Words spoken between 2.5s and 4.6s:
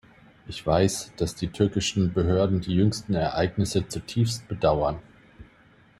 die jüngsten Ereignisse zutiefst